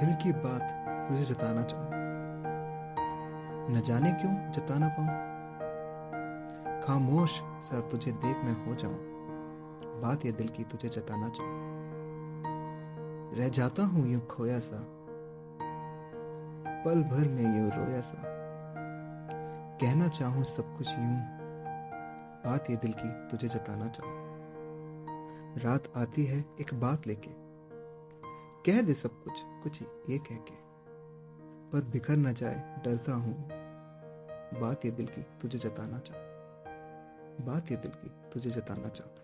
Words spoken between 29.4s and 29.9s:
कुछ